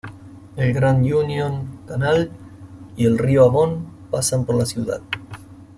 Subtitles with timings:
[0.55, 2.31] El Grand Union Canal
[2.97, 4.99] y el río Avon pasan por la ciudad.